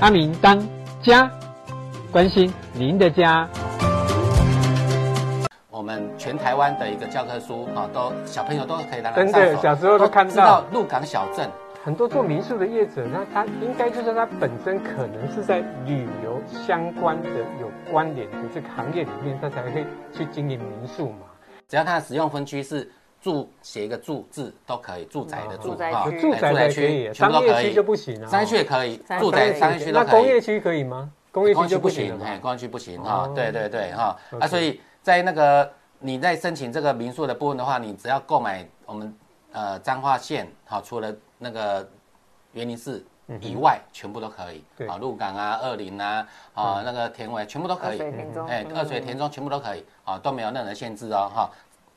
[0.00, 0.60] 阿明当
[1.02, 1.30] 家，
[2.10, 3.48] 关心您的家。
[5.70, 10.32] 我们全台湾的一个教科书啊，都小朋友都可以拿来真的，小时候都看到。
[10.32, 11.48] 知道鹿港小镇，
[11.84, 17.28] 很多做民宿的业者，那他应该就是他本身可能是在旅游相关的
[17.60, 21.26] 有关联的这个行业里面，他才会去经营民宿嘛。
[21.68, 22.90] 只要他的使用分区是。
[23.24, 28.28] 住写一个住字都可以，住宅的住哈，住宅区全部都可以，商业区就不行啊。
[28.28, 30.04] 商业区也可以，住宅商业区都可以。
[30.04, 31.10] 那工业区可以吗？
[31.32, 33.26] 工业区就不行，哎，工业区不行哈。
[33.34, 39.16] 对对对哈，啊，所以在那个你在申请这个民宿的部分的话，你只要购买我们
[39.52, 41.88] 呃彰化县哈，除了那个
[42.52, 43.02] 园林市
[43.40, 44.62] 以外，全部都可以。
[44.86, 48.02] 啊，鹿港啊，二林啊，啊那个田尾全部都可以。
[48.46, 51.50] 哎，二水田中全部都可以，啊都没有任何限制哦哈。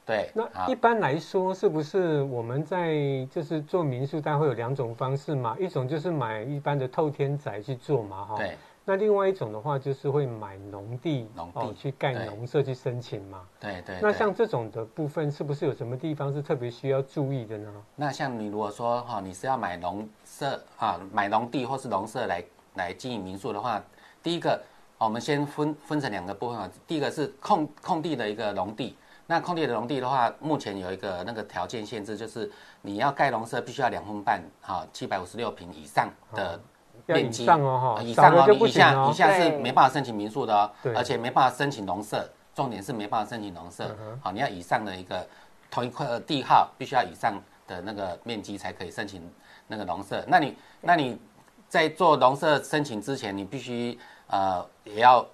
[0.08, 2.96] 对，那一般来说，是不是我们在
[3.30, 5.54] 就是做民宿，大概会有两种方式嘛？
[5.60, 8.38] 一种就是买一般的透天宅去做嘛，哈。
[8.38, 8.58] 对。
[8.86, 13.42] 那另外一种的话，就是会买农地，农地、哦、去盖农舍去申请嘛。
[13.60, 14.00] 对对，对。
[14.02, 17.70] 那像这种的部分，是不是有什么地方是特别需要注意的呢？
[17.98, 22.42] 那像你如果说哈，你是要买农舍啊，买农地或是农舍来
[22.76, 23.84] 来经营民宿的话，
[24.24, 24.58] 第一个，
[24.98, 26.72] 我们先分分成两个部分啊。
[26.88, 28.96] 第一个是空空地的一个农地。
[29.30, 32.50] 那空地的农地的话，目前有一个那个条件限制，就是
[32.82, 36.58] 你要盖农舍，必须要两分半，哈，七百五十六平以上的
[37.06, 42.26] 面积，以上哦，以上哦，你以下以下是没办法申请民宿的哦，而且没办法申请农舍，
[42.56, 45.28] 重点是没办法申请农舍，好，你要以上的一个
[45.70, 49.22] 同一块地号，必须要以上的那个面积才可以申请
[49.68, 50.24] 那个农舍。
[50.26, 51.20] 那你那你
[51.68, 55.26] 在做农舍申请之前，你必须呃也要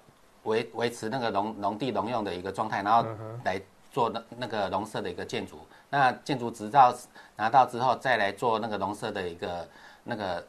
[0.42, 3.06] 维维持那个农农地农用的一个状态，然后
[3.44, 3.62] 来。
[3.94, 6.92] 做那那个农舍的一个建筑，那建筑执照
[7.36, 9.68] 拿到之后，再来做那个农舍的一个
[10.02, 10.44] 那个，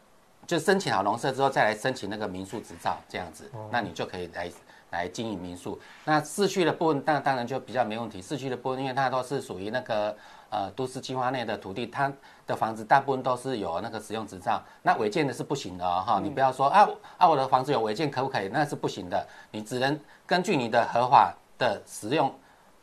[0.47, 4.51] 就申请好农舍之后，再来申请那个民宿执照，这样子，那你就可以来
[4.89, 5.79] 来经营民宿。
[6.05, 8.19] 那市区的部分，当当然就比较没问题。
[8.19, 10.17] 市区的部分，因为它都是属于那个
[10.49, 12.11] 呃都市计划内的土地，它
[12.47, 14.59] 的房子大部分都是有那个使用执照。
[14.81, 16.87] 那违建的是不行的哈，你不要说啊
[17.17, 18.47] 啊我的房子有违建可不可以？
[18.47, 22.33] 那是不行的，你只能根据你的合法的使用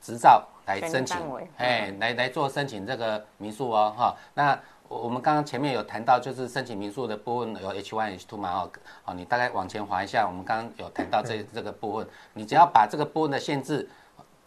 [0.02, 0.46] 执照。
[0.64, 1.16] 来申请，
[1.56, 4.14] 哎，来来做申请这个民宿哦，哈。
[4.32, 8.70] 那我们刚刚前面有谈到，就是申请民宿的部分有 H one H two 嘛，哦，
[9.06, 13.88] 哦，你大概往前滑一下，我们刚刚有谈到这这个部分，你只要把这个部分的限制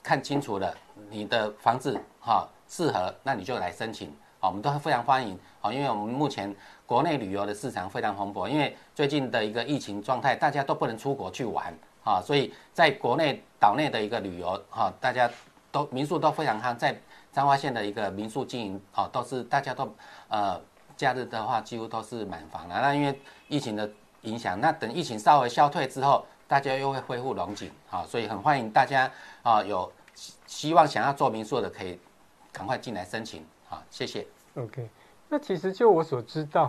[0.01, 0.73] 看清楚了，
[1.09, 6.55] 你的房子哈适合，那你就来申请，我们都非常欢迎，哦，因为我们目前
[6.85, 15.29] 国内旅游的市场非常蓬勃，因为最近的一个疫情状态，大家都不能出国去玩，啊，所以在国内岛内的一个旅游，哈，大家。
[15.75, 16.97] 都民宿都非常夯，在
[17.33, 19.93] 彰化县的一个民宿经营啊，都是大家都
[20.29, 20.57] 呃
[20.95, 22.73] 假日的话几乎都是满房的。
[22.79, 29.11] 那因为疫情的影响，那等疫情稍微消退之后，大家又会恢复龙井啊，所以很欢迎大家
[29.43, 29.91] 啊，有
[30.47, 31.99] 希望想要做民宿的可以
[32.53, 34.25] 赶快进来申请啊，谢谢。
[34.55, 34.89] OK，
[35.27, 36.63] 那其实就我所知道。